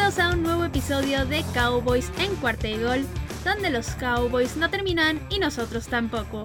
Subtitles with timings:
[0.00, 3.04] Bienvenidos a un nuevo episodio de Cowboys en cuarta y gol,
[3.44, 6.44] donde los Cowboys no terminan y nosotros tampoco.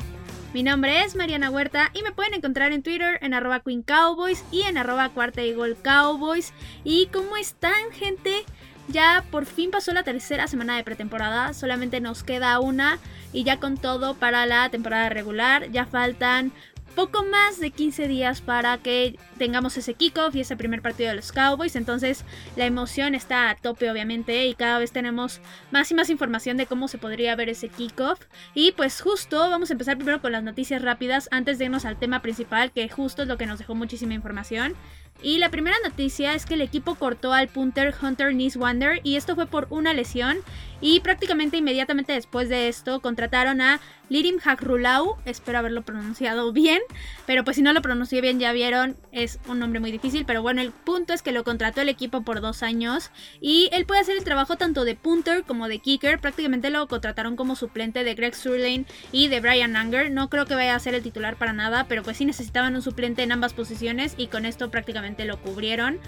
[0.54, 4.44] Mi nombre es Mariana Huerta y me pueden encontrar en Twitter en arroba Queen Cowboys
[4.52, 6.52] y en arroba cuarta y gol Cowboys.
[6.84, 8.44] ¿Y cómo están gente?
[8.90, 13.00] Ya por fin pasó la tercera semana de pretemporada, solamente nos queda una
[13.32, 15.72] y ya con todo para la temporada regular.
[15.72, 16.52] Ya faltan
[16.96, 21.16] poco más de 15 días para que tengamos ese kickoff y ese primer partido de
[21.16, 21.76] los Cowboys.
[21.76, 22.24] Entonces
[22.56, 25.42] la emoción está a tope obviamente y cada vez tenemos
[25.72, 28.20] más y más información de cómo se podría ver ese kickoff.
[28.54, 31.98] Y pues justo vamos a empezar primero con las noticias rápidas antes de irnos al
[31.98, 34.76] tema principal que justo es lo que nos dejó muchísima información.
[35.22, 39.36] Y la primera noticia es que el equipo cortó al punter Hunter Wander y esto
[39.36, 40.38] fue por una lesión.
[40.82, 46.80] Y prácticamente inmediatamente después de esto contrataron a Lirim Hakrulau, espero haberlo pronunciado bien,
[47.26, 50.42] pero pues si no lo pronuncié bien ya vieron, es un nombre muy difícil, pero
[50.44, 53.10] bueno, el punto es que lo contrató el equipo por dos años
[53.42, 57.36] y él puede hacer el trabajo tanto de punter como de kicker, prácticamente lo contrataron
[57.36, 60.94] como suplente de Greg Surlane y de Brian Anger, no creo que vaya a ser
[60.94, 64.46] el titular para nada, pero pues sí necesitaban un suplente en ambas posiciones y con
[64.46, 66.00] esto prácticamente lo cubrieron.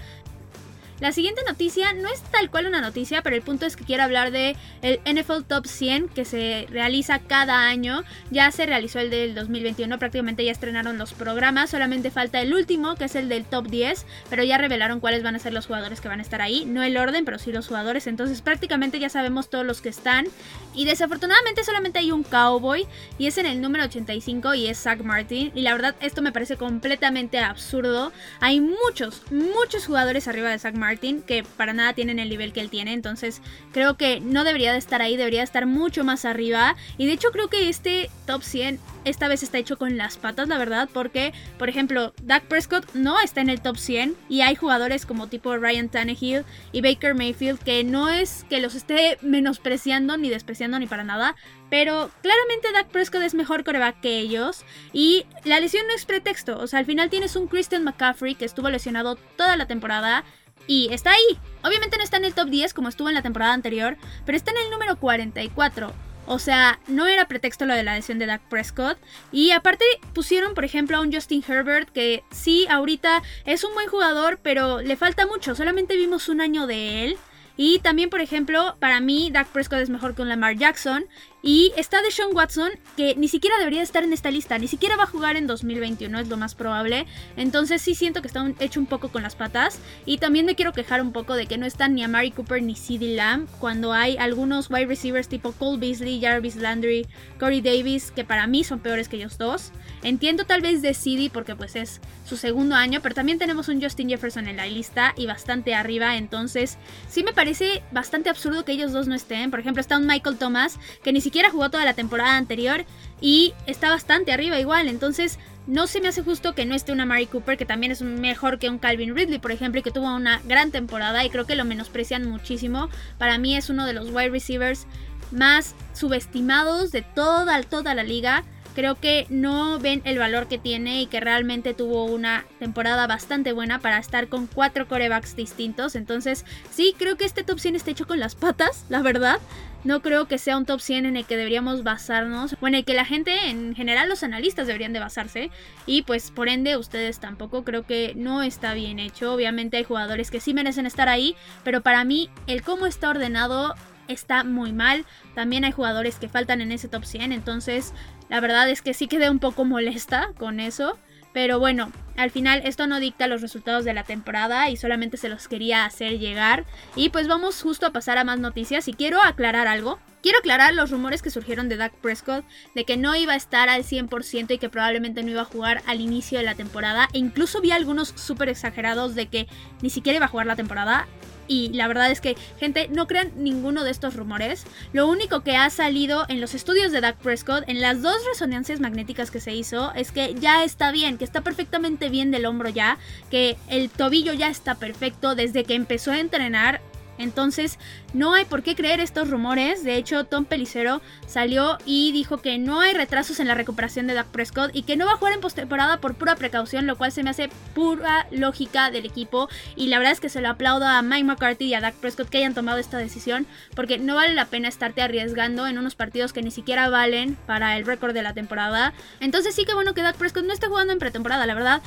[1.00, 4.02] La siguiente noticia no es tal cual una noticia, pero el punto es que quiero
[4.02, 8.02] hablar de el NFL Top 100 que se realiza cada año.
[8.32, 12.96] Ya se realizó el del 2021, prácticamente ya estrenaron los programas, solamente falta el último,
[12.96, 16.00] que es el del Top 10, pero ya revelaron cuáles van a ser los jugadores
[16.00, 19.08] que van a estar ahí, no el orden, pero sí los jugadores, entonces prácticamente ya
[19.08, 20.26] sabemos todos los que están.
[20.74, 22.86] Y desafortunadamente solamente hay un cowboy
[23.18, 25.52] y es en el número 85 y es Zach Martin.
[25.54, 28.12] Y la verdad esto me parece completamente absurdo.
[28.40, 32.60] Hay muchos, muchos jugadores arriba de Zach Martin que para nada tienen el nivel que
[32.60, 32.92] él tiene.
[32.92, 36.76] Entonces creo que no debería de estar ahí, debería estar mucho más arriba.
[36.96, 40.48] Y de hecho creo que este top 100 esta vez está hecho con las patas,
[40.48, 44.54] la verdad, porque, por ejemplo, Dak Prescott no está en el top 100 y hay
[44.54, 50.16] jugadores como tipo Ryan Tannehill y Baker Mayfield que no es que los esté menospreciando
[50.16, 51.36] ni despreciando ni para nada,
[51.70, 56.58] pero claramente Dak Prescott es mejor coreback que ellos y la lesión no es pretexto,
[56.58, 60.24] o sea, al final tienes un Christian McCaffrey que estuvo lesionado toda la temporada
[60.68, 61.38] y está ahí.
[61.64, 64.52] Obviamente no está en el top 10 como estuvo en la temporada anterior, pero está
[64.52, 65.92] en el número 44.
[66.30, 68.98] O sea, no era pretexto lo de la lesión de Dak Prescott.
[69.32, 73.88] Y aparte pusieron, por ejemplo, a un Justin Herbert que sí, ahorita es un buen
[73.88, 75.54] jugador, pero le falta mucho.
[75.54, 77.18] Solamente vimos un año de él.
[77.58, 81.04] Y también, por ejemplo, para mí, Dak Prescott es mejor que un Lamar Jackson.
[81.42, 84.96] Y está de Sean Watson, que ni siquiera debería estar en esta lista, ni siquiera
[84.96, 87.06] va a jugar en 2021, es lo más probable.
[87.36, 89.80] Entonces sí siento que está hecho un poco con las patas.
[90.06, 92.62] Y también me quiero quejar un poco de que no están ni a Mary Cooper
[92.62, 97.06] ni CeeDee Lamb, cuando hay algunos wide receivers tipo Cole Beasley, Jarvis Landry,
[97.40, 99.72] Corey Davis, que para mí son peores que ellos dos.
[100.02, 103.80] Entiendo tal vez de CeeDee porque pues es su segundo año, pero también tenemos un
[103.80, 106.78] Justin Jefferson en la lista y bastante arriba, entonces
[107.08, 109.50] sí me parece bastante absurdo que ellos dos no estén.
[109.50, 112.84] Por ejemplo, está un Michael Thomas, que ni siquiera siquiera jugó toda la temporada anterior
[113.20, 114.88] y está bastante arriba igual.
[114.88, 118.00] Entonces, no se me hace justo que no esté una Mary Cooper, que también es
[118.00, 121.44] mejor que un Calvin Ridley, por ejemplo, y que tuvo una gran temporada y creo
[121.44, 122.88] que lo menosprecian muchísimo.
[123.18, 124.86] Para mí es uno de los wide receivers
[125.30, 128.42] más subestimados de toda, toda la liga
[128.78, 133.50] creo que no ven el valor que tiene y que realmente tuvo una temporada bastante
[133.50, 135.96] buena para estar con cuatro corebacks distintos.
[135.96, 139.40] Entonces, sí, creo que este top 100 está hecho con las patas, la verdad.
[139.82, 142.84] No creo que sea un top 100 en el que deberíamos basarnos, o en el
[142.84, 145.50] que la gente, en general los analistas deberían de basarse.
[145.84, 149.32] Y pues por ende ustedes tampoco, creo que no está bien hecho.
[149.32, 151.34] Obviamente hay jugadores que sí merecen estar ahí,
[151.64, 153.74] pero para mí el cómo está ordenado
[154.08, 155.04] está muy mal.
[155.34, 157.92] También hay jugadores que faltan en ese top 100, entonces
[158.28, 160.98] la verdad es que sí quedé un poco molesta con eso.
[161.32, 165.28] Pero bueno, al final esto no dicta los resultados de la temporada y solamente se
[165.28, 166.64] los quería hacer llegar.
[166.96, 169.98] Y pues vamos justo a pasar a más noticias y quiero aclarar algo.
[170.20, 172.44] Quiero aclarar los rumores que surgieron de Dak Prescott
[172.74, 175.82] de que no iba a estar al 100% y que probablemente no iba a jugar
[175.86, 177.08] al inicio de la temporada.
[177.12, 179.46] E incluso vi algunos súper exagerados de que
[179.80, 181.06] ni siquiera iba a jugar la temporada.
[181.48, 184.64] Y la verdad es que, gente, no crean ninguno de estos rumores.
[184.92, 188.80] Lo único que ha salido en los estudios de Doug Prescott, en las dos resonancias
[188.80, 192.68] magnéticas que se hizo, es que ya está bien, que está perfectamente bien del hombro
[192.68, 192.98] ya,
[193.30, 196.80] que el tobillo ya está perfecto desde que empezó a entrenar
[197.18, 197.78] entonces,
[198.14, 199.84] no hay por qué creer estos rumores.
[199.84, 204.14] De hecho, Tom Pelicero salió y dijo que no hay retrasos en la recuperación de
[204.14, 207.12] Dak Prescott y que no va a jugar en postemporada por pura precaución, lo cual
[207.12, 209.48] se me hace pura lógica del equipo.
[209.76, 212.28] Y la verdad es que se lo aplaudo a Mike McCarthy y a Dak Prescott
[212.28, 216.32] que hayan tomado esta decisión, porque no vale la pena estarte arriesgando en unos partidos
[216.32, 218.94] que ni siquiera valen para el récord de la temporada.
[219.20, 221.82] Entonces, sí que bueno que Dak Prescott no esté jugando en pretemporada, la verdad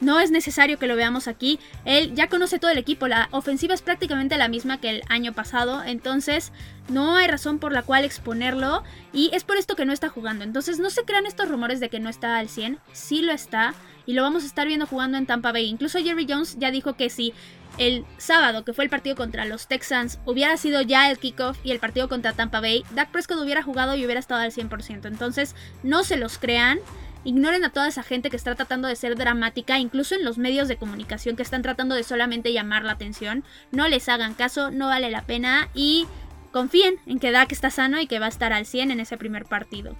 [0.00, 1.58] no es necesario que lo veamos aquí.
[1.84, 3.08] Él ya conoce todo el equipo.
[3.08, 5.82] La ofensiva es prácticamente la misma que el año pasado.
[5.82, 6.52] Entonces
[6.88, 8.84] no hay razón por la cual exponerlo.
[9.12, 10.44] Y es por esto que no está jugando.
[10.44, 12.78] Entonces no se crean estos rumores de que no está al 100.
[12.92, 13.74] Sí lo está.
[14.06, 15.66] Y lo vamos a estar viendo jugando en Tampa Bay.
[15.66, 17.34] Incluso Jerry Jones ya dijo que si
[17.76, 21.70] el sábado, que fue el partido contra los Texans, hubiera sido ya el kickoff y
[21.70, 25.06] el partido contra Tampa Bay, Dak Prescott hubiera jugado y hubiera estado al 100%.
[25.06, 26.78] Entonces no se los crean.
[27.28, 30.66] Ignoren a toda esa gente que está tratando de ser dramática, incluso en los medios
[30.66, 33.44] de comunicación que están tratando de solamente llamar la atención.
[33.70, 36.06] No les hagan caso, no vale la pena y
[36.52, 39.18] confíen en que Dak está sano y que va a estar al 100 en ese
[39.18, 39.94] primer partido.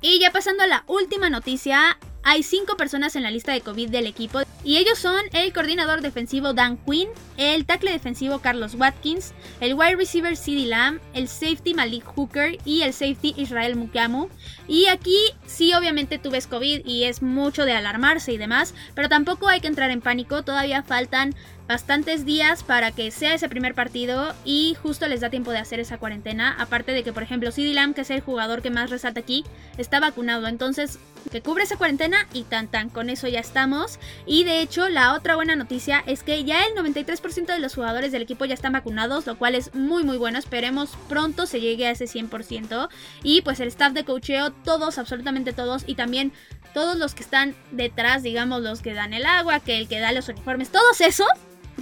[0.00, 3.90] Y ya pasando a la última noticia, hay cinco personas en la lista de COVID
[3.90, 9.32] del equipo y ellos son el coordinador defensivo Dan Quinn, el tackle defensivo Carlos Watkins,
[9.60, 14.28] el wide receiver CeeDee Lamb, el safety Malik Hooker y el safety Israel Mukamu.
[14.68, 19.08] Y aquí sí obviamente tú ves COVID y es mucho de alarmarse y demás, pero
[19.08, 21.34] tampoco hay que entrar en pánico, todavía faltan
[21.68, 25.80] bastantes días para que sea ese primer partido y justo les da tiempo de hacer
[25.80, 26.54] esa cuarentena.
[26.58, 29.44] Aparte de que, por ejemplo, CD Lamb, que es el jugador que más resalta aquí,
[29.78, 30.46] está vacunado.
[30.46, 30.98] Entonces,
[31.30, 33.98] que cubre esa cuarentena y tan tan, con eso ya estamos.
[34.26, 38.12] Y de hecho, la otra buena noticia es que ya el 93% de los jugadores
[38.12, 40.38] del equipo ya están vacunados, lo cual es muy muy bueno.
[40.38, 42.88] Esperemos pronto se llegue a ese 100%.
[43.22, 46.32] Y pues el staff de cocheo, todos, absolutamente todos, y también
[46.74, 50.12] todos los que están detrás, digamos, los que dan el agua, que el que da
[50.12, 51.28] los uniformes, todos esos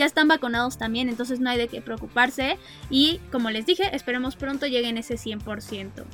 [0.00, 2.58] ya están vacunados también, entonces no hay de qué preocuparse.
[2.88, 6.04] Y como les dije, esperemos pronto lleguen ese 100%.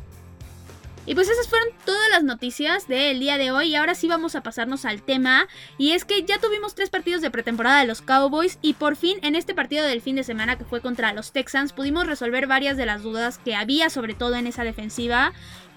[1.09, 4.35] Y pues esas fueron todas las noticias del día de hoy y ahora sí vamos
[4.35, 5.47] a pasarnos al tema
[5.79, 9.19] y es que ya tuvimos tres partidos de pretemporada de los Cowboys y por fin
[9.23, 12.77] en este partido del fin de semana que fue contra los Texans pudimos resolver varias
[12.77, 15.33] de las dudas que había sobre todo en esa defensiva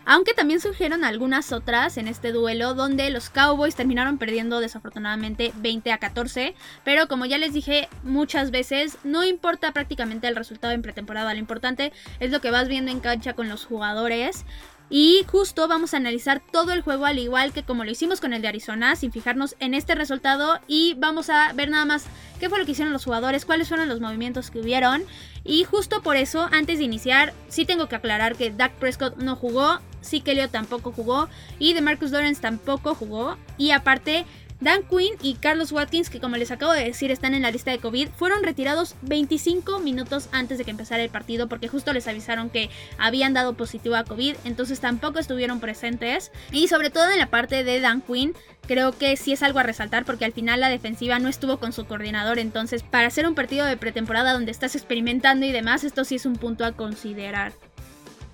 [0.06, 5.92] aunque también surgieron algunas otras en este duelo donde los Cowboys terminaron perdiendo desafortunadamente 20
[5.92, 10.82] a 14, pero como ya les dije muchas veces, no importa prácticamente el resultado en
[10.82, 14.46] pretemporada, lo importante es lo que vas viendo en cancha con los jugadores.
[14.92, 18.34] Y justo vamos a analizar todo el juego al igual que como lo hicimos con
[18.34, 22.06] el de Arizona, sin fijarnos en este resultado y vamos a ver nada más
[22.40, 25.04] qué fue lo que hicieron los jugadores, cuáles fueron los movimientos que hubieron.
[25.44, 29.36] Y justo por eso, antes de iniciar, sí tengo que aclarar que Dak Prescott no
[29.36, 29.80] jugó,
[30.26, 33.38] Leo tampoco jugó y de Marcus Lawrence tampoco jugó.
[33.58, 34.26] Y aparte,
[34.62, 37.72] Dan Quinn y Carlos Watkins, que como les acabo de decir están en la lista
[37.72, 42.08] de COVID, fueron retirados 25 minutos antes de que empezara el partido porque justo les
[42.10, 46.32] avisaron que habían dado positivo a COVID, entonces tampoco estuvieron presentes.
[46.52, 48.34] Y sobre todo en la parte de Dan Quinn,
[48.68, 51.72] creo que sí es algo a resaltar porque al final la defensiva no estuvo con
[51.72, 56.04] su coordinador, entonces para hacer un partido de pretemporada donde estás experimentando y demás, esto
[56.04, 57.54] sí es un punto a considerar.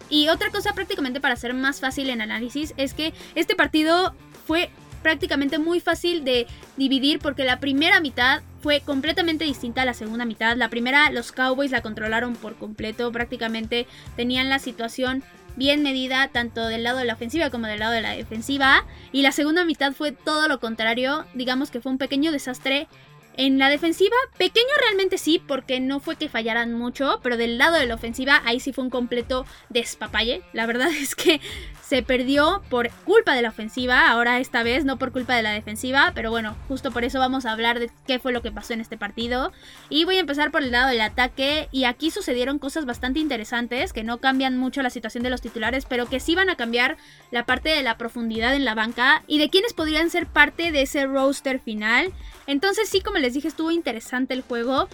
[0.09, 4.13] Y otra cosa prácticamente para hacer más fácil el análisis es que este partido
[4.45, 4.69] fue
[5.01, 6.47] prácticamente muy fácil de
[6.77, 10.57] dividir porque la primera mitad fue completamente distinta a la segunda mitad.
[10.57, 13.85] La primera los Cowboys la controlaron por completo, prácticamente
[14.15, 15.23] tenían la situación
[15.55, 18.85] bien medida tanto del lado de la ofensiva como del lado de la defensiva.
[19.11, 22.87] Y la segunda mitad fue todo lo contrario, digamos que fue un pequeño desastre
[23.37, 27.77] en la defensiva, pequeño realmente sí, porque no fue que fallaran mucho, pero del lado
[27.77, 30.41] de la ofensiva ahí sí fue un completo despapalle.
[30.53, 31.41] La verdad es que
[31.81, 35.51] se perdió por culpa de la ofensiva, ahora esta vez no por culpa de la
[35.51, 38.73] defensiva, pero bueno, justo por eso vamos a hablar de qué fue lo que pasó
[38.73, 39.51] en este partido.
[39.89, 43.93] Y voy a empezar por el lado del ataque, y aquí sucedieron cosas bastante interesantes
[43.93, 46.97] que no cambian mucho la situación de los titulares, pero que sí van a cambiar
[47.31, 50.81] la parte de la profundidad en la banca y de quienes podrían ser parte de
[50.81, 52.11] ese roster final.
[52.47, 54.87] Entonces sí, como les dije, estuvo interesante el juego.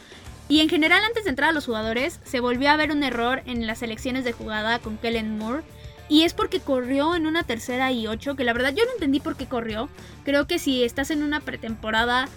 [0.48, 3.42] Y en general, antes de entrar a los jugadores, se volvió a ver un error
[3.46, 5.64] en las elecciones de jugada con Kellen Moore.
[6.10, 9.20] Y es porque corrió en una tercera y ocho, que la verdad yo no entendí
[9.20, 9.88] por qué corrió.
[10.26, 12.28] Creo que si estás en una pretemporada,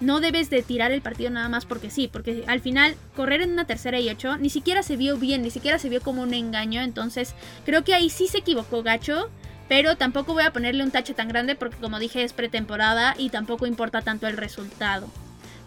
[0.00, 3.52] no debes de tirar el partido nada más porque sí, porque al final correr en
[3.52, 6.32] una tercera y ocho ni siquiera se vio bien, ni siquiera se vio como un
[6.32, 6.80] engaño.
[6.80, 7.34] Entonces
[7.66, 9.28] creo que ahí sí se equivocó Gacho.
[9.68, 13.28] Pero tampoco voy a ponerle un tache tan grande porque como dije es pretemporada y
[13.28, 15.10] tampoco importa tanto el resultado.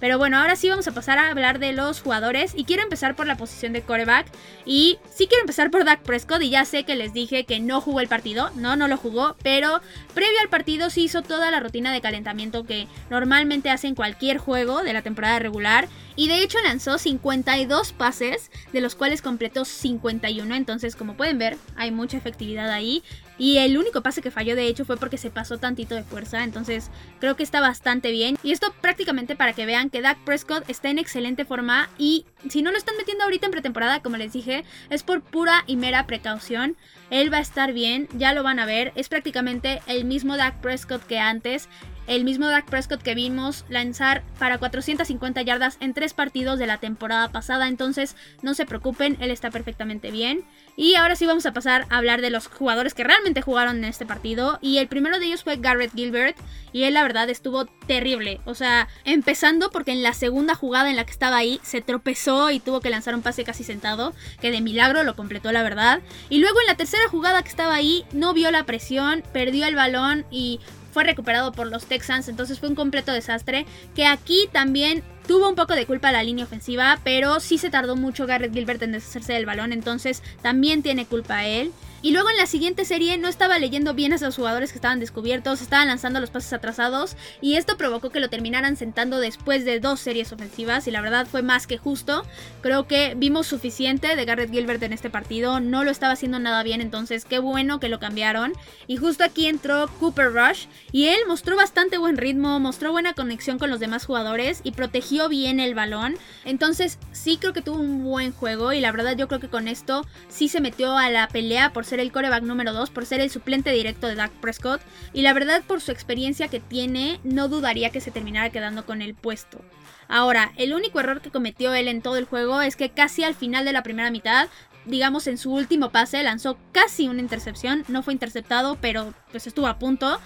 [0.01, 2.53] Pero bueno, ahora sí vamos a pasar a hablar de los jugadores.
[2.55, 4.27] Y quiero empezar por la posición de coreback
[4.65, 6.41] y sí quiero empezar por Dak Prescott.
[6.41, 9.37] Y ya sé que les dije que no jugó el partido, no, no lo jugó,
[9.43, 9.79] pero
[10.13, 14.39] previo al partido sí hizo toda la rutina de calentamiento que normalmente hace en cualquier
[14.39, 15.87] juego de la temporada regular.
[16.15, 21.57] Y de hecho lanzó 52 pases, de los cuales completó 51, entonces como pueden ver
[21.77, 23.03] hay mucha efectividad ahí
[23.41, 26.43] y el único pase que falló de hecho fue porque se pasó tantito de fuerza,
[26.43, 28.37] entonces creo que está bastante bien.
[28.43, 32.61] Y esto prácticamente para que vean que Dak Prescott está en excelente forma y si
[32.61, 36.05] no lo están metiendo ahorita en pretemporada, como les dije, es por pura y mera
[36.05, 36.77] precaución.
[37.09, 40.61] Él va a estar bien, ya lo van a ver, es prácticamente el mismo Dak
[40.61, 41.67] Prescott que antes.
[42.07, 46.77] El mismo Dak Prescott que vimos lanzar para 450 yardas en tres partidos de la
[46.77, 50.43] temporada pasada, entonces no se preocupen, él está perfectamente bien.
[50.75, 53.85] Y ahora sí vamos a pasar a hablar de los jugadores que realmente jugaron en
[53.85, 54.57] este partido.
[54.61, 56.37] Y el primero de ellos fue Garrett Gilbert.
[56.73, 58.39] Y él la verdad estuvo terrible.
[58.45, 62.49] O sea, empezando porque en la segunda jugada en la que estaba ahí se tropezó
[62.49, 64.13] y tuvo que lanzar un pase casi sentado.
[64.39, 66.01] Que de milagro lo completó la verdad.
[66.29, 69.75] Y luego en la tercera jugada que estaba ahí no vio la presión, perdió el
[69.75, 73.65] balón y fue recuperado por los Texans, entonces fue un completo desastre.
[73.95, 77.95] Que aquí también tuvo un poco de culpa la línea ofensiva, pero sí se tardó
[77.95, 81.71] mucho Garrett Gilbert en deshacerse del balón, entonces también tiene culpa él.
[82.03, 84.99] Y luego en la siguiente serie no estaba leyendo bien a los jugadores que estaban
[84.99, 89.79] descubiertos, estaban lanzando los pases atrasados y esto provocó que lo terminaran sentando después de
[89.79, 92.25] dos series ofensivas y la verdad fue más que justo.
[92.61, 96.63] Creo que vimos suficiente de Garrett Gilbert en este partido, no lo estaba haciendo nada
[96.63, 98.53] bien, entonces qué bueno que lo cambiaron.
[98.87, 103.59] Y justo aquí entró Cooper Rush y él mostró bastante buen ritmo, mostró buena conexión
[103.59, 106.15] con los demás jugadores y protegió bien el balón.
[106.45, 109.67] Entonces sí creo que tuvo un buen juego y la verdad yo creo que con
[109.67, 113.19] esto sí se metió a la pelea por ser el coreback número 2, por ser
[113.19, 114.81] el suplente directo de Dak Prescott,
[115.13, 119.01] y la verdad por su experiencia que tiene, no dudaría que se terminara quedando con
[119.01, 119.61] el puesto.
[120.07, 123.35] Ahora, el único error que cometió él en todo el juego es que casi al
[123.35, 124.47] final de la primera mitad
[124.85, 129.67] digamos en su último pase lanzó casi una intercepción, no fue interceptado, pero pues estuvo
[129.67, 130.19] a punto.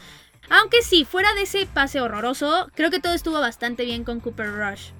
[0.50, 4.51] Aunque sí, fuera de ese pase horroroso, creo que todo estuvo bastante bien con Cooper
[4.53, 4.91] Rush.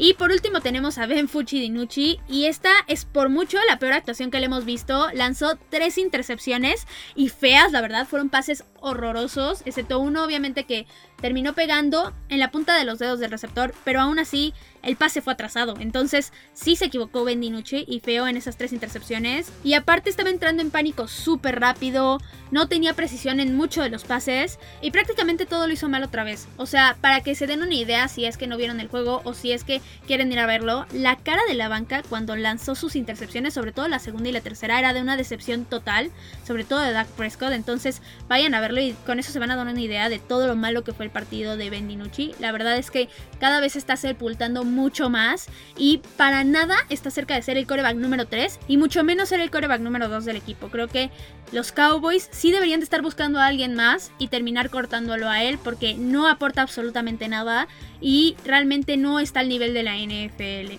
[0.00, 3.94] Y por último tenemos a Ben Fucci Dinucci y esta es por mucho la peor
[3.94, 5.08] actuación que le hemos visto.
[5.12, 6.86] Lanzó tres intercepciones
[7.16, 10.86] y feas, la verdad, fueron pases horrorosos, excepto uno obviamente que
[11.20, 15.22] terminó pegando en la punta de los dedos del receptor, pero aún así el pase
[15.22, 15.74] fue atrasado.
[15.78, 19.52] Entonces sí se equivocó Ben Dinucci y feo en esas tres intercepciones.
[19.64, 22.18] Y aparte estaba entrando en pánico súper rápido,
[22.50, 26.24] no tenía precisión en muchos de los pases y prácticamente todo lo hizo mal otra
[26.24, 26.48] vez.
[26.56, 29.20] O sea, para que se den una idea si es que no vieron el juego
[29.24, 32.74] o si es que quieren ir a verlo, la cara de la banca cuando lanzó
[32.74, 36.10] sus intercepciones, sobre todo la segunda y la tercera, era de una decepción total,
[36.46, 37.52] sobre todo de Dak Prescott.
[37.52, 40.46] Entonces vayan a verlo y con eso se van a dar una idea de todo
[40.46, 42.34] lo malo que fue el partido de Ben Dinucci.
[42.38, 43.08] La verdad es que
[43.40, 47.96] cada vez está sepultando mucho más y para nada está cerca de ser el coreback
[47.96, 50.68] número 3 y mucho menos ser el coreback número 2 del equipo.
[50.68, 51.10] Creo que
[51.52, 55.58] los Cowboys sí deberían de estar buscando a alguien más y terminar cortándolo a él
[55.62, 57.68] porque no aporta absolutamente nada
[58.00, 60.78] y realmente no está al nivel de la NFL.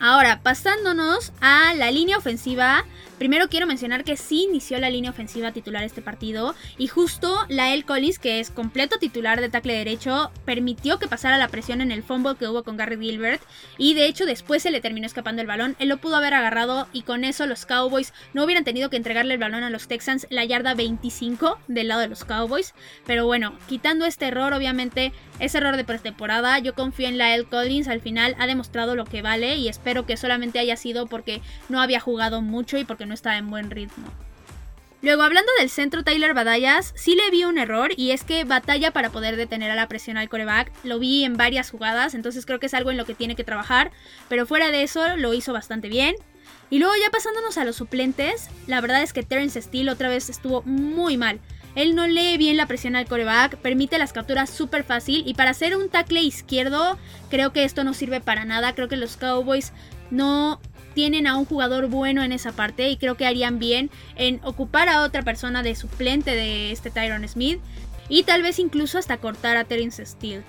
[0.00, 2.86] Ahora, pasándonos a la línea ofensiva,
[3.20, 7.84] Primero quiero mencionar que sí inició la línea ofensiva titular este partido y justo Lael
[7.84, 12.02] Collins, que es completo titular de tackle derecho, permitió que pasara la presión en el
[12.02, 13.42] fumble que hubo con Garrett Gilbert
[13.76, 15.76] y de hecho después se le terminó escapando el balón.
[15.78, 19.34] Él lo pudo haber agarrado y con eso los Cowboys no hubieran tenido que entregarle
[19.34, 22.72] el balón a los Texans la yarda 25 del lado de los Cowboys.
[23.04, 26.58] Pero bueno, quitando este error, obviamente es error de pretemporada.
[26.58, 30.16] Yo confío en Lael Collins, al final ha demostrado lo que vale y espero que
[30.16, 34.08] solamente haya sido porque no había jugado mucho y porque no está en buen ritmo.
[35.02, 38.90] Luego, hablando del centro Tyler Badallas, sí le vi un error y es que batalla
[38.90, 40.70] para poder detener a la presión al coreback.
[40.84, 43.44] Lo vi en varias jugadas, entonces creo que es algo en lo que tiene que
[43.44, 43.92] trabajar,
[44.28, 46.16] pero fuera de eso lo hizo bastante bien.
[46.68, 50.28] Y luego ya pasándonos a los suplentes, la verdad es que Terence Steele otra vez
[50.28, 51.40] estuvo muy mal.
[51.74, 55.50] Él no lee bien la presión al coreback, permite las capturas súper fácil y para
[55.50, 56.98] hacer un tackle izquierdo
[57.30, 58.74] creo que esto no sirve para nada.
[58.74, 59.72] Creo que los Cowboys
[60.10, 60.60] no
[60.94, 64.88] tienen a un jugador bueno en esa parte y creo que harían bien en ocupar
[64.88, 67.60] a otra persona de suplente de este Tyron Smith
[68.08, 70.42] y tal vez incluso hasta cortar a Terence Steele.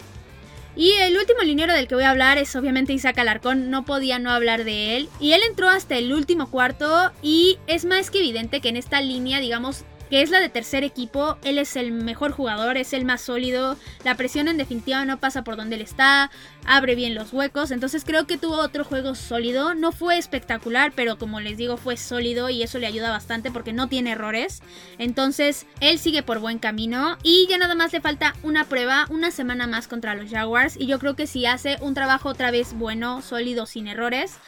[0.76, 4.20] Y el último liniero del que voy a hablar es obviamente Isaac Alarcón, no podía
[4.20, 5.10] no hablar de él.
[5.20, 9.02] Y él entró hasta el último cuarto y es más que evidente que en esta
[9.02, 11.38] línea, digamos, que es la de tercer equipo.
[11.42, 13.78] Él es el mejor jugador, es el más sólido.
[14.04, 16.30] La presión en definitiva no pasa por donde él está,
[16.66, 17.72] abre bien los huecos.
[17.72, 19.74] Entonces creo que tuvo otro juego sólido.
[19.74, 23.72] No fue espectacular, pero como les digo, fue sólido y eso le ayuda bastante porque
[23.72, 24.62] no tiene errores.
[24.98, 29.32] Entonces él sigue por buen camino y ya nada más le falta una prueba, una
[29.32, 30.76] semana más contra los Jaguars.
[30.78, 34.40] Y yo creo que si hace un trabajo otra vez bueno, sólido, sin errores,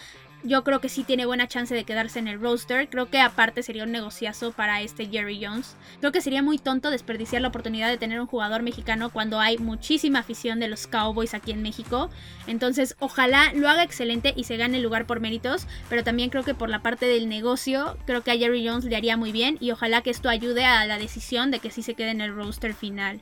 [0.44, 2.90] yo creo que sí tiene buena chance de quedarse en el roster.
[2.90, 5.76] Creo que aparte sería un negociazo para este Jerry Jones.
[6.00, 9.58] Creo que sería muy tonto desperdiciar la oportunidad de tener un jugador mexicano cuando hay
[9.58, 12.10] muchísima afición de los Cowboys aquí en México.
[12.46, 15.68] Entonces, ojalá lo haga excelente y se gane el lugar por méritos.
[15.90, 18.96] Pero también creo que por la parte del negocio, creo que a Jerry Jones le
[18.96, 19.58] haría muy bien.
[19.62, 22.36] Y ojalá que esto ayude a la decisión de que sí se quede en el
[22.36, 23.22] roster final.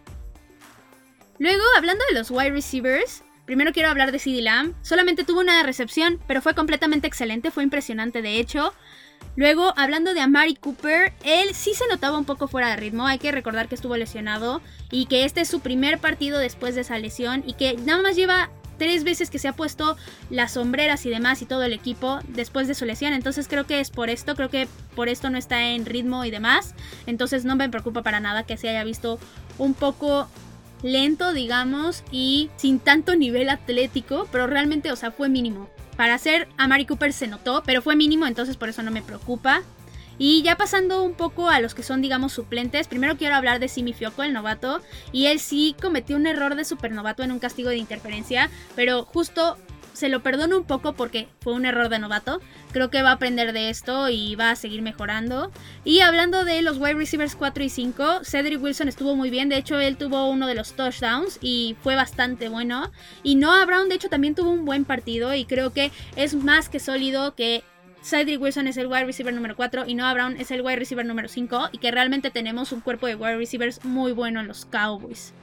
[1.37, 4.73] Luego, hablando de los wide receivers, Primero quiero hablar de CD Lamb.
[4.81, 8.73] Solamente tuvo una recepción, pero fue completamente excelente, fue impresionante de hecho.
[9.35, 13.07] Luego, hablando de Amari Cooper, él sí se notaba un poco fuera de ritmo.
[13.07, 16.81] Hay que recordar que estuvo lesionado y que este es su primer partido después de
[16.81, 19.97] esa lesión y que nada más lleva tres veces que se ha puesto
[20.29, 23.11] las sombreras y demás y todo el equipo después de su lesión.
[23.11, 26.31] Entonces creo que es por esto, creo que por esto no está en ritmo y
[26.31, 26.73] demás.
[27.05, 29.19] Entonces no me preocupa para nada que se haya visto
[29.57, 30.29] un poco
[30.83, 35.69] lento, digamos, y sin tanto nivel atlético, pero realmente, o sea, fue mínimo.
[35.97, 39.01] Para hacer a Mari Cooper se notó, pero fue mínimo, entonces por eso no me
[39.01, 39.61] preocupa.
[40.17, 43.67] Y ya pasando un poco a los que son, digamos, suplentes, primero quiero hablar de
[43.67, 44.81] Simi Fioco, el novato.
[45.11, 49.57] Y él sí cometió un error de supernovato en un castigo de interferencia, pero justo
[49.93, 52.41] se lo perdono un poco porque fue un error de novato.
[52.71, 55.51] Creo que va a aprender de esto y va a seguir mejorando.
[55.83, 59.49] Y hablando de los wide receivers 4 y 5, Cedric Wilson estuvo muy bien.
[59.49, 62.91] De hecho, él tuvo uno de los touchdowns y fue bastante bueno.
[63.23, 66.69] Y Noah Brown, de hecho, también tuvo un buen partido y creo que es más
[66.69, 67.63] que sólido que
[68.03, 71.05] Cedric Wilson es el wide receiver número 4 y Noah Brown es el wide receiver
[71.05, 74.65] número 5 y que realmente tenemos un cuerpo de wide receivers muy bueno en los
[74.65, 75.33] Cowboys.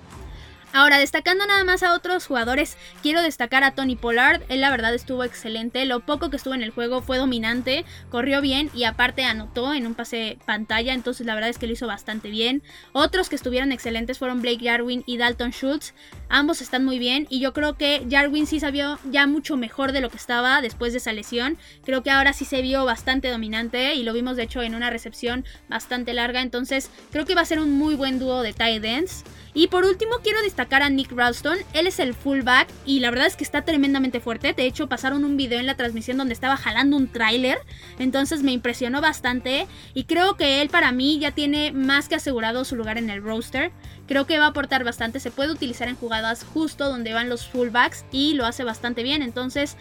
[0.74, 4.42] Ahora, destacando nada más a otros jugadores, quiero destacar a Tony Pollard.
[4.50, 5.86] Él la verdad estuvo excelente.
[5.86, 9.86] Lo poco que estuvo en el juego fue dominante, corrió bien y aparte anotó en
[9.86, 10.92] un pase pantalla.
[10.92, 12.62] Entonces la verdad es que lo hizo bastante bien.
[12.92, 15.94] Otros que estuvieron excelentes fueron Blake Jarwin y Dalton Schultz.
[16.28, 19.92] Ambos están muy bien y yo creo que Jarwin sí se vio ya mucho mejor
[19.92, 21.56] de lo que estaba después de esa lesión.
[21.82, 24.90] Creo que ahora sí se vio bastante dominante y lo vimos de hecho en una
[24.90, 26.42] recepción bastante larga.
[26.42, 29.24] Entonces creo que va a ser un muy buen dúo de tight ends.
[29.54, 33.26] Y por último quiero destacar a Nick Ralston, él es el fullback y la verdad
[33.26, 36.56] es que está tremendamente fuerte, de hecho pasaron un video en la transmisión donde estaba
[36.56, 37.58] jalando un tráiler,
[37.98, 39.66] entonces me impresionó bastante.
[39.94, 43.22] Y creo que él para mí ya tiene más que asegurado su lugar en el
[43.22, 43.70] roster,
[44.06, 47.46] creo que va a aportar bastante, se puede utilizar en jugadas justo donde van los
[47.46, 49.76] fullbacks y lo hace bastante bien, entonces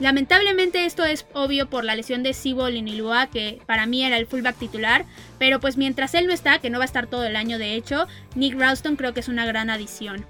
[0.00, 4.26] Lamentablemente esto es obvio por la lesión de Sibo Linilua, que para mí era el
[4.26, 5.04] fullback titular,
[5.38, 7.74] pero pues mientras él no está, que no va a estar todo el año de
[7.74, 10.24] hecho, Nick Ralston creo que es una gran adición.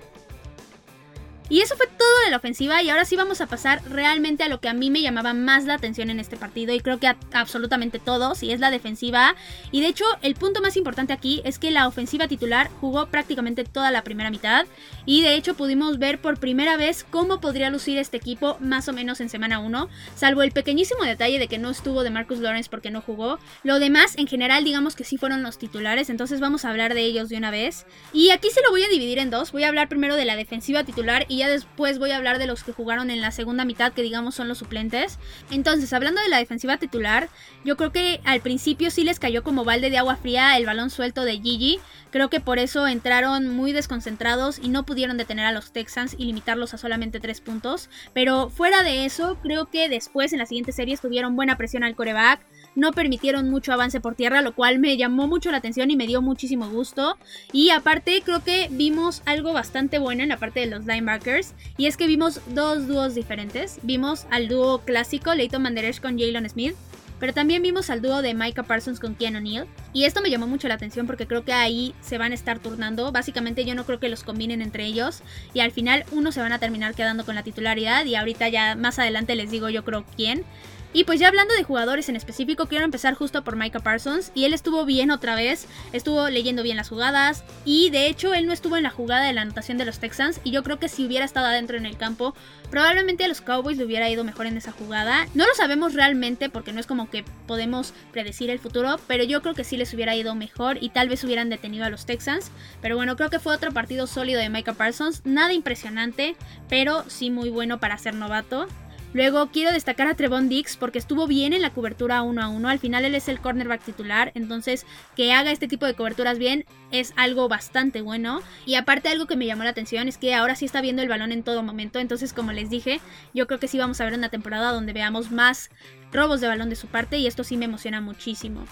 [1.51, 4.49] Y eso fue todo de la ofensiva y ahora sí vamos a pasar realmente a
[4.49, 7.09] lo que a mí me llamaba más la atención en este partido y creo que
[7.09, 9.35] a absolutamente todos y es la defensiva.
[9.73, 13.65] Y de hecho el punto más importante aquí es que la ofensiva titular jugó prácticamente
[13.65, 14.65] toda la primera mitad
[15.07, 18.93] y de hecho pudimos ver por primera vez cómo podría lucir este equipo más o
[18.93, 22.71] menos en semana 1, salvo el pequeñísimo detalle de que no estuvo de Marcus Lawrence
[22.71, 23.41] porque no jugó.
[23.65, 27.03] Lo demás en general digamos que sí fueron los titulares, entonces vamos a hablar de
[27.03, 27.87] ellos de una vez.
[28.13, 30.37] Y aquí se lo voy a dividir en dos, voy a hablar primero de la
[30.37, 33.65] defensiva titular y ya después voy a hablar de los que jugaron en la segunda
[33.65, 35.19] mitad, que digamos son los suplentes.
[35.51, 37.29] Entonces, hablando de la defensiva titular,
[37.65, 40.91] yo creo que al principio sí les cayó como balde de agua fría el balón
[40.91, 41.81] suelto de Gigi.
[42.11, 46.27] Creo que por eso entraron muy desconcentrados y no pudieron detener a los Texans y
[46.27, 47.89] limitarlos a solamente tres puntos.
[48.13, 51.95] Pero fuera de eso, creo que después en la siguiente serie tuvieron buena presión al
[51.95, 52.41] coreback
[52.75, 56.07] no permitieron mucho avance por tierra, lo cual me llamó mucho la atención y me
[56.07, 57.19] dio muchísimo gusto.
[57.53, 61.87] Y aparte creo que vimos algo bastante bueno en la parte de los linebackers, y
[61.87, 63.79] es que vimos dos dúos diferentes.
[63.83, 66.75] Vimos al dúo clásico Leighton Manderesh con Jalen Smith,
[67.21, 69.67] pero también vimos al dúo de Micah Parsons con Keanu O'Neill.
[69.93, 72.59] Y esto me llamó mucho la atención porque creo que ahí se van a estar
[72.59, 73.13] turnando.
[73.13, 75.23] Básicamente yo no creo que los combinen entre ellos.
[75.53, 78.07] Y al final uno se van a terminar quedando con la titularidad.
[78.07, 80.45] Y ahorita ya más adelante les digo yo creo quién.
[80.93, 84.33] Y pues ya hablando de jugadores en específico, quiero empezar justo por Micah Parsons.
[84.35, 87.45] Y él estuvo bien otra vez, estuvo leyendo bien las jugadas.
[87.65, 90.41] Y de hecho, él no estuvo en la jugada de la anotación de los Texans.
[90.43, 92.35] Y yo creo que si hubiera estado adentro en el campo,
[92.71, 95.29] probablemente a los Cowboys le hubiera ido mejor en esa jugada.
[95.35, 98.99] No lo sabemos realmente porque no es como que podemos predecir el futuro.
[99.07, 101.91] Pero yo creo que sí les hubiera ido mejor y tal vez hubieran detenido a
[101.91, 102.51] los Texans.
[102.83, 105.23] Pero bueno, creo que fue otro partido sólido de Micah Parsons.
[105.25, 106.35] Nada impresionante,
[106.69, 108.67] pero sí muy bueno para ser novato.
[109.13, 112.69] Luego quiero destacar a Trevon Dix porque estuvo bien en la cobertura uno a uno.
[112.69, 116.65] Al final él es el cornerback titular, entonces que haga este tipo de coberturas bien
[116.93, 118.41] es algo bastante bueno.
[118.67, 121.09] Y aparte algo que me llamó la atención es que ahora sí está viendo el
[121.09, 121.99] balón en todo momento.
[121.99, 123.01] Entonces como les dije,
[123.35, 125.71] yo creo que sí vamos a ver una temporada donde veamos más
[126.13, 128.65] robos de balón de su parte y esto sí me emociona muchísimo.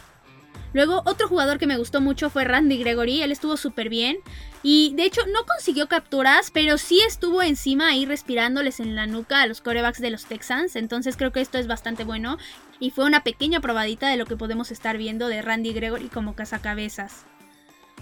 [0.73, 3.23] Luego, otro jugador que me gustó mucho fue Randy Gregory.
[3.23, 4.19] Él estuvo súper bien.
[4.63, 9.43] Y de hecho, no consiguió capturas, pero sí estuvo encima ahí respirándoles en la nuca
[9.43, 10.77] a los corebacks de los Texans.
[10.77, 12.39] Entonces, creo que esto es bastante bueno.
[12.81, 16.35] Y fue una pequeña probadita de lo que podemos estar viendo de Randy Gregory como
[16.35, 17.25] cazacabezas.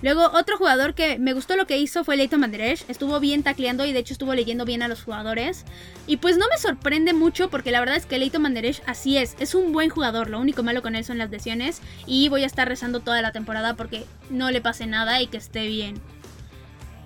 [0.03, 2.85] Luego, otro jugador que me gustó lo que hizo fue Leighton Manderesh.
[2.89, 5.65] Estuvo bien tacleando y de hecho estuvo leyendo bien a los jugadores.
[6.07, 9.37] Y pues no me sorprende mucho porque la verdad es que Leighton Manderesh así es.
[9.39, 10.29] Es un buen jugador.
[10.29, 11.81] Lo único malo con él son las lesiones.
[12.07, 15.39] Y voy a estar rezando toda la temporada porque no le pase nada y que
[15.39, 16.01] esté bien.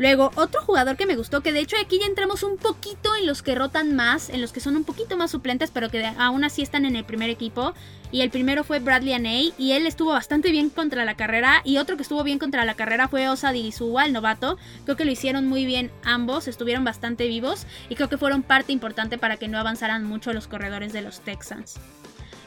[0.01, 3.27] Luego, otro jugador que me gustó, que de hecho aquí ya entramos un poquito en
[3.27, 6.43] los que rotan más, en los que son un poquito más suplentes, pero que aún
[6.43, 7.75] así están en el primer equipo.
[8.11, 11.61] Y el primero fue Bradley Aney, y él estuvo bastante bien contra la carrera.
[11.67, 14.57] Y otro que estuvo bien contra la carrera fue Osa el novato.
[14.85, 18.73] Creo que lo hicieron muy bien ambos, estuvieron bastante vivos, y creo que fueron parte
[18.73, 21.79] importante para que no avanzaran mucho los corredores de los Texans.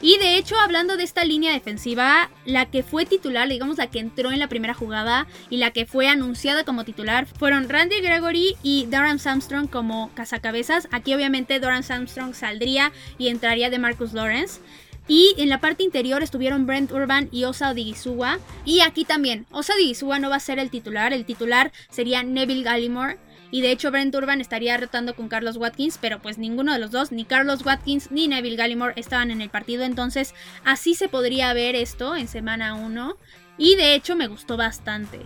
[0.00, 4.00] Y de hecho, hablando de esta línea defensiva, la que fue titular, digamos la que
[4.00, 8.56] entró en la primera jugada y la que fue anunciada como titular, fueron Randy Gregory
[8.62, 10.88] y Doran Armstrong como cazacabezas.
[10.90, 14.60] Aquí obviamente Doran Armstrong saldría y entraría de Marcus Lawrence.
[15.06, 18.38] Y en la parte interior estuvieron Brent Urban y Osa Odigizua.
[18.64, 22.62] Y aquí también, Osa Odigizua no va a ser el titular, el titular sería Neville
[22.62, 23.18] Gallimore.
[23.54, 26.90] Y de hecho Brent Urban estaría rotando con Carlos Watkins, pero pues ninguno de los
[26.90, 29.84] dos, ni Carlos Watkins ni Neville Gallimore estaban en el partido.
[29.84, 33.16] Entonces así se podría ver esto en semana 1.
[33.56, 35.20] Y de hecho me gustó bastante.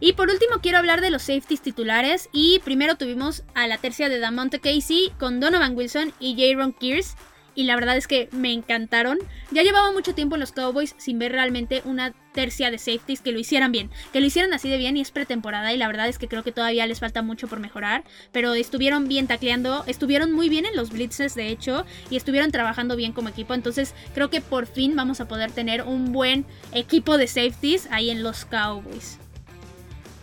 [0.00, 2.30] Y por último quiero hablar de los safeties titulares.
[2.32, 7.16] Y primero tuvimos a la tercia de Damonte Casey con Donovan Wilson y Jaron Kears
[7.58, 9.18] y la verdad es que me encantaron.
[9.50, 13.32] Ya llevaba mucho tiempo en los Cowboys sin ver realmente una tercia de safeties que
[13.32, 16.08] lo hicieran bien, que lo hicieran así de bien y es pretemporada y la verdad
[16.08, 20.30] es que creo que todavía les falta mucho por mejorar, pero estuvieron bien tacleando, estuvieron
[20.30, 24.30] muy bien en los blitzes de hecho y estuvieron trabajando bien como equipo, entonces creo
[24.30, 28.44] que por fin vamos a poder tener un buen equipo de safeties ahí en los
[28.44, 29.18] Cowboys.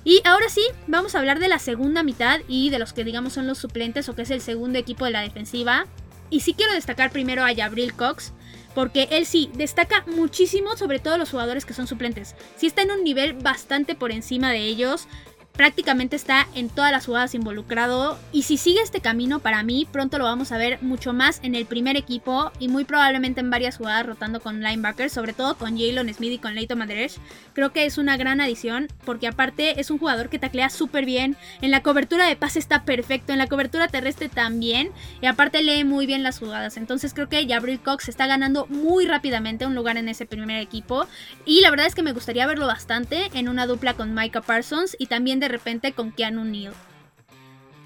[0.06, 3.34] Y ahora sí, vamos a hablar de la segunda mitad y de los que digamos
[3.34, 5.86] son los suplentes o que es el segundo equipo de la defensiva.
[6.30, 8.32] Y sí quiero destacar primero a Jabril Cox,
[8.76, 12.36] porque él sí destaca muchísimo sobre todo los jugadores que son suplentes.
[12.58, 15.08] Sí está en un nivel bastante por encima de ellos
[15.56, 20.18] prácticamente está en todas las jugadas involucrado y si sigue este camino para mí pronto
[20.18, 23.78] lo vamos a ver mucho más en el primer equipo y muy probablemente en varias
[23.78, 27.18] jugadas rotando con linebackers, sobre todo con Jalen Smith y con Leighton Madresh.
[27.54, 31.38] Creo que es una gran adición porque aparte es un jugador que taclea súper bien,
[31.62, 34.91] en la cobertura de pase está perfecto, en la cobertura terrestre también
[35.22, 36.78] y aparte lee muy bien las jugadas.
[36.78, 41.08] Entonces creo que Jabril Cox está ganando muy rápidamente un lugar en ese primer equipo
[41.46, 44.96] y la verdad es que me gustaría verlo bastante en una dupla con Micah Parsons
[45.00, 46.73] y también de de repente con Keanu Neal.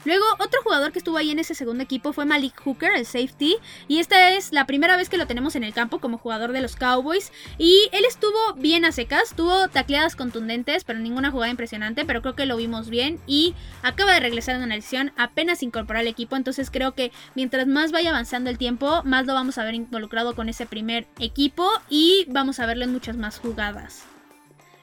[0.06, 3.58] Luego, otro jugador que estuvo ahí en ese segundo equipo fue Malik Hooker, el safety.
[3.90, 6.62] Y esta es la primera vez que lo tenemos en el campo como jugador de
[6.62, 7.34] los Cowboys.
[7.58, 12.06] Y él estuvo bien a secas, tuvo tacleadas contundentes, pero ninguna jugada impresionante.
[12.06, 13.20] Pero creo que lo vimos bien.
[13.28, 16.38] Y acaba de regresar a una lesión, apenas incorporó al equipo.
[16.38, 20.34] Entonces creo que mientras más vaya avanzando el tiempo, más lo vamos a ver involucrado
[20.34, 21.70] con ese primer equipo.
[21.90, 24.06] Y vamos a verlo en muchas más jugadas.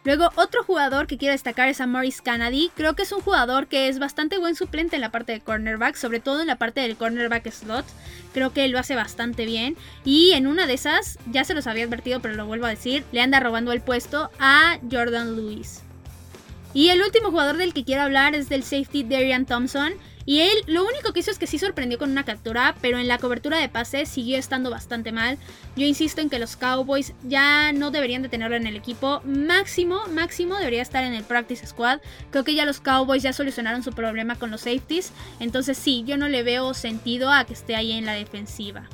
[0.06, 2.70] Luego, otro jugador que quiero destacar es a Maurice Kennedy.
[2.76, 5.96] Creo que es un jugador que es bastante buen suplente en la parte de cornerback,
[5.96, 7.84] sobre todo en la parte del cornerback slot.
[8.32, 9.76] Creo que lo hace bastante bien.
[10.04, 13.02] Y en una de esas, ya se los había advertido, pero lo vuelvo a decir,
[13.10, 15.82] le anda robando el puesto a Jordan Lewis.
[16.72, 19.94] Y el último jugador del que quiero hablar es del safety Darian Thompson.
[20.26, 23.06] Y él lo único que hizo es que sí sorprendió con una captura, pero en
[23.06, 25.38] la cobertura de pase siguió estando bastante mal.
[25.76, 29.22] Yo insisto en que los Cowboys ya no deberían de tenerlo en el equipo.
[29.24, 32.00] Máximo, máximo debería estar en el practice squad.
[32.32, 35.12] Creo que ya los Cowboys ya solucionaron su problema con los safeties.
[35.38, 38.88] Entonces sí, yo no le veo sentido a que esté ahí en la defensiva.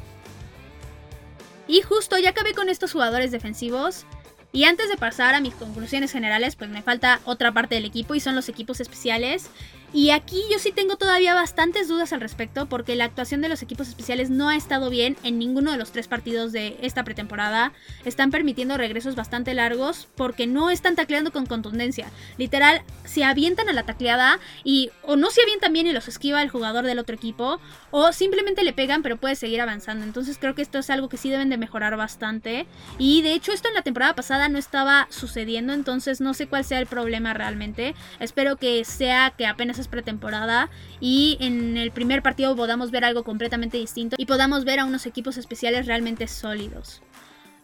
[1.67, 4.05] Y justo ya acabé con estos jugadores defensivos.
[4.53, 8.15] Y antes de pasar a mis conclusiones generales, pues me falta otra parte del equipo
[8.15, 9.49] y son los equipos especiales.
[9.95, 13.63] Y aquí yo sí tengo todavía bastantes dudas al respecto porque la actuación de los
[13.63, 17.75] equipos especiales no ha estado bien en ninguno de los tres partidos de esta pretemporada.
[18.07, 22.11] Están permitiendo regresos bastante largos porque no están tacleando con contundencia.
[22.39, 26.43] Literal, se avientan a la tacleada y o no se avientan bien y los esquiva
[26.43, 30.05] el jugador del otro equipo o simplemente le pegan pero puede seguir avanzando.
[30.07, 32.67] Entonces creo que esto es algo que sí deben de mejorar bastante.
[32.99, 36.65] Y de hecho esto en la temporada pasada no estaba sucediendo, entonces no sé cuál
[36.65, 37.95] sea el problema realmente.
[38.21, 43.79] Espero que sea que apenas pretemporada y en el primer partido podamos ver algo completamente
[43.79, 47.03] distinto y podamos ver a unos equipos especiales realmente sólidos.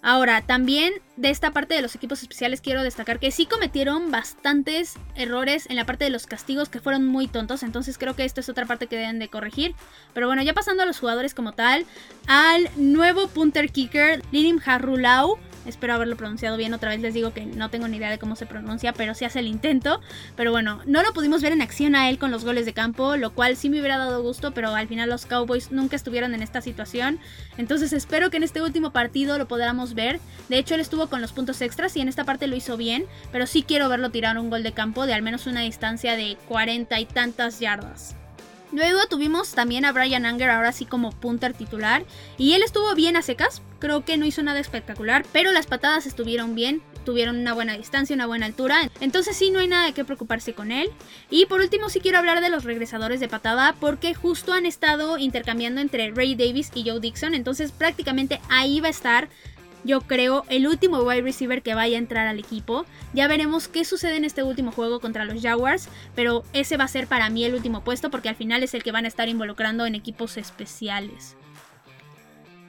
[0.00, 4.94] Ahora, también de esta parte de los equipos especiales quiero destacar que sí cometieron bastantes
[5.16, 8.40] errores en la parte de los castigos que fueron muy tontos, entonces creo que esto
[8.40, 9.74] es otra parte que deben de corregir.
[10.14, 11.85] Pero bueno, ya pasando a los jugadores como tal,
[12.28, 15.37] al nuevo punter kicker, Lirim Harulau,
[15.68, 16.72] Espero haberlo pronunciado bien.
[16.72, 19.26] Otra vez les digo que no tengo ni idea de cómo se pronuncia, pero se
[19.26, 20.00] hace el intento.
[20.35, 23.16] Pero bueno, no lo pudimos ver en acción a él con los goles de campo,
[23.16, 26.42] lo cual sí me hubiera dado gusto, pero al final los Cowboys nunca estuvieron en
[26.42, 27.20] esta situación.
[27.59, 30.20] Entonces espero que en este último partido lo podamos ver.
[30.48, 33.04] De hecho, él estuvo con los puntos extras y en esta parte lo hizo bien,
[33.31, 36.38] pero sí quiero verlo tirar un gol de campo de al menos una distancia de
[36.48, 38.16] 40 y tantas yardas.
[38.72, 42.04] Luego tuvimos también a Brian Anger, ahora sí como punter titular,
[42.37, 46.07] y él estuvo bien a secas, creo que no hizo nada espectacular, pero las patadas
[46.07, 48.91] estuvieron bien, tuvieron una buena distancia, una buena altura.
[49.01, 50.91] Entonces sí, no hay nada de qué preocuparse con él.
[51.31, 55.19] Y por último sí quiero hablar de los regresadores de patada porque justo han estado
[55.19, 57.35] intercambiando entre Ray Davis y Joe Dixon.
[57.35, 59.29] Entonces prácticamente ahí va a estar
[59.85, 62.85] yo creo, el último wide receiver que vaya a entrar al equipo.
[63.14, 66.88] Ya veremos qué sucede en este último juego contra los Jaguars, pero ese va a
[66.88, 69.31] ser para mí el último puesto porque al final es el que van a estar
[69.31, 71.38] involucrando en equipos especiales.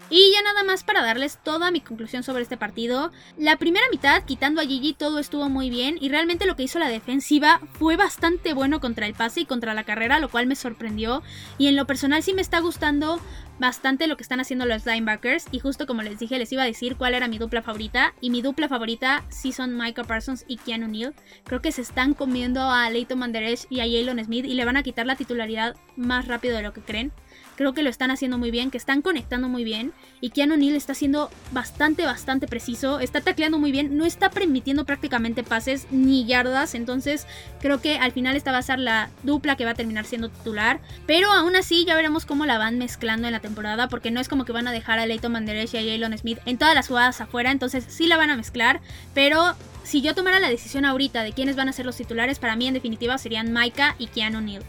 [0.10, 3.12] Y ya nada más para darles toda mi conclusión sobre este partido.
[3.38, 6.80] La primera mitad, quitando a Gigi, todo estuvo muy bien y realmente lo que hizo
[6.80, 10.56] la defensiva fue bastante bueno contra el pase y contra la carrera, lo cual me
[10.56, 11.22] sorprendió.
[11.58, 13.20] Y en lo personal sí me está gustando
[13.60, 16.66] bastante lo que están haciendo los linebackers y justo como les dije les iba a
[16.66, 20.58] decir cuál era mi dupla favorita y mi dupla favorita sí son Michael Parsons y
[20.58, 21.14] Keanu Neal.
[21.44, 24.78] Creo que se están comiendo a Leighton Manderech y a Jalen Smith y le van
[24.78, 27.12] a quitar la titularidad más rápido de lo que creen.
[27.60, 29.92] Creo que lo están haciendo muy bien, que están conectando muy bien.
[30.22, 33.02] Y Keanu Neal está siendo bastante, bastante preciso.
[33.02, 33.98] Está tacleando muy bien.
[33.98, 36.74] No está permitiendo prácticamente pases ni yardas.
[36.74, 37.28] Entonces
[37.60, 40.30] creo que al final esta va a ser la dupla que va a terminar siendo
[40.30, 40.80] titular.
[41.06, 43.90] Pero aún así ya veremos cómo la van mezclando en la temporada.
[43.90, 46.40] Porque no es como que van a dejar a Leighton Manderech y a Jalen Smith
[46.46, 47.52] en todas las jugadas afuera.
[47.52, 48.80] Entonces sí la van a mezclar.
[49.14, 52.56] Pero si yo tomara la decisión ahorita de quiénes van a ser los titulares, para
[52.56, 54.64] mí en definitiva serían Micah y Keanu Neal.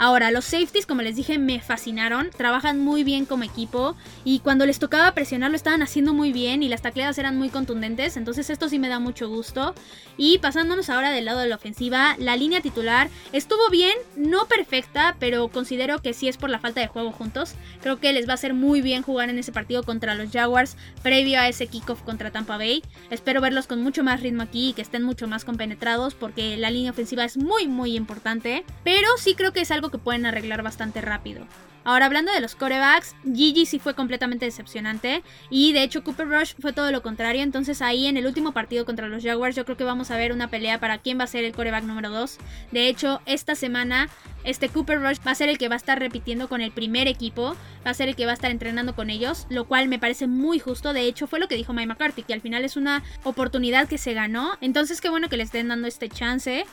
[0.00, 2.30] Ahora, los safeties, como les dije, me fascinaron.
[2.30, 3.96] Trabajan muy bien como equipo.
[4.24, 6.62] Y cuando les tocaba presionar, lo estaban haciendo muy bien.
[6.62, 8.16] Y las tacleadas eran muy contundentes.
[8.16, 9.74] Entonces, esto sí me da mucho gusto.
[10.16, 15.16] Y pasándonos ahora del lado de la ofensiva, la línea titular estuvo bien, no perfecta,
[15.18, 17.54] pero considero que sí es por la falta de juego juntos.
[17.82, 20.76] Creo que les va a ser muy bien jugar en ese partido contra los Jaguars,
[21.02, 22.82] previo a ese kickoff contra Tampa Bay.
[23.10, 26.70] Espero verlos con mucho más ritmo aquí y que estén mucho más compenetrados, porque la
[26.70, 28.64] línea ofensiva es muy, muy importante.
[28.84, 31.46] Pero sí creo que es algo que pueden arreglar bastante rápido.
[31.84, 36.52] Ahora hablando de los corebacks, Gigi sí fue completamente decepcionante y de hecho Cooper Rush
[36.60, 39.78] fue todo lo contrario, entonces ahí en el último partido contra los Jaguars yo creo
[39.78, 42.38] que vamos a ver una pelea para quién va a ser el coreback número 2.
[42.72, 44.10] De hecho, esta semana
[44.44, 47.08] este Cooper Rush va a ser el que va a estar repitiendo con el primer
[47.08, 49.98] equipo, va a ser el que va a estar entrenando con ellos, lo cual me
[49.98, 52.76] parece muy justo, de hecho fue lo que dijo Mike McCarthy, que al final es
[52.76, 56.66] una oportunidad que se ganó, entonces qué bueno que le estén dando este chance.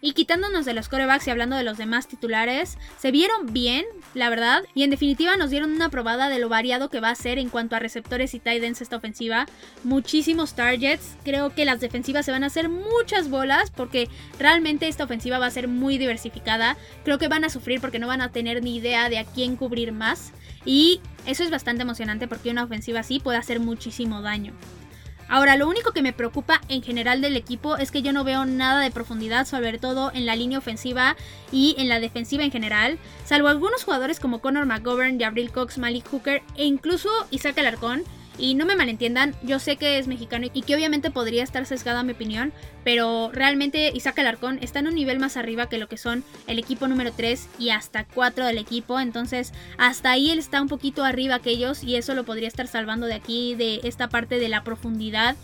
[0.00, 3.84] Y quitándonos de los corebacks y hablando de los demás titulares, se vieron bien,
[4.14, 7.14] la verdad, y en definitiva nos dieron una probada de lo variado que va a
[7.16, 9.46] ser en cuanto a receptores y tight ends esta ofensiva.
[9.82, 14.08] Muchísimos targets, creo que las defensivas se van a hacer muchas bolas porque
[14.38, 16.76] realmente esta ofensiva va a ser muy diversificada.
[17.04, 19.56] Creo que van a sufrir porque no van a tener ni idea de a quién
[19.56, 20.32] cubrir más.
[20.64, 24.52] Y eso es bastante emocionante porque una ofensiva así puede hacer muchísimo daño.
[25.28, 28.46] Ahora, lo único que me preocupa en general del equipo es que yo no veo
[28.46, 31.16] nada de profundidad, sobre todo en la línea ofensiva
[31.52, 36.08] y en la defensiva en general, salvo algunos jugadores como Conor McGovern, Gabriel Cox, Malik
[36.10, 38.04] Hooker e incluso Isaac Alarcón,
[38.38, 42.02] y no me malentiendan, yo sé que es mexicano y que obviamente podría estar sesgada
[42.02, 42.52] mi opinión,
[42.84, 46.58] pero realmente Isaac Alarcón está en un nivel más arriba que lo que son el
[46.58, 51.04] equipo número 3 y hasta 4 del equipo, entonces hasta ahí él está un poquito
[51.04, 54.48] arriba que ellos y eso lo podría estar salvando de aquí, de esta parte de
[54.48, 55.36] la profundidad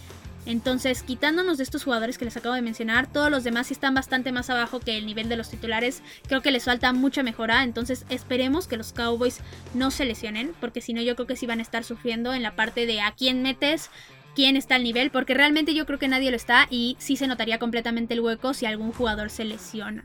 [0.46, 4.30] entonces, quitándonos de estos jugadores que les acabo de mencionar, todos los demás están bastante
[4.30, 6.02] más abajo que el nivel de los titulares.
[6.28, 7.62] Creo que les falta mucha mejora.
[7.62, 9.40] Entonces, esperemos que los Cowboys
[9.72, 12.42] no se lesionen, porque si no, yo creo que sí van a estar sufriendo en
[12.42, 13.90] la parte de a quién metes,
[14.34, 17.26] quién está al nivel, porque realmente yo creo que nadie lo está y sí se
[17.26, 20.04] notaría completamente el hueco si algún jugador se lesiona.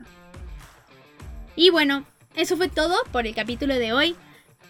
[1.54, 4.16] Y bueno, eso fue todo por el capítulo de hoy.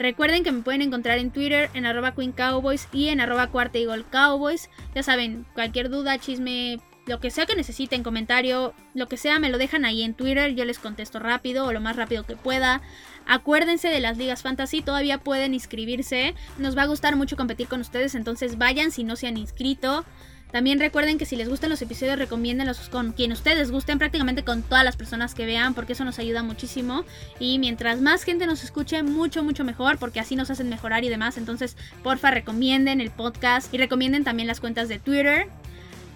[0.01, 3.79] Recuerden que me pueden encontrar en Twitter en arroba Queen Cowboys y en arroba Cuarta
[4.11, 4.71] Cowboys.
[4.95, 9.51] Ya saben, cualquier duda, chisme, lo que sea que necesiten, comentario, lo que sea, me
[9.51, 10.55] lo dejan ahí en Twitter.
[10.55, 12.81] Yo les contesto rápido o lo más rápido que pueda.
[13.27, 16.35] Acuérdense de las ligas fantasy, todavía pueden inscribirse.
[16.57, 20.07] Nos va a gustar mucho competir con ustedes, entonces vayan si no se han inscrito.
[20.53, 24.63] También recuerden que si les gustan los episodios, recomiéndenlos con quien ustedes gusten, prácticamente con
[24.63, 27.05] todas las personas que vean, porque eso nos ayuda muchísimo.
[27.39, 31.09] Y mientras más gente nos escuche, mucho, mucho mejor, porque así nos hacen mejorar y
[31.09, 31.39] demás.
[31.39, 35.49] Entonces, porfa, recomienden el podcast y recomienden también las cuentas de Twitter.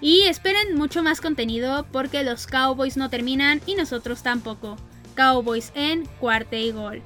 [0.00, 4.76] Y esperen mucho más contenido, porque los Cowboys no terminan y nosotros tampoco.
[5.14, 7.02] Cowboys en cuarta y gol.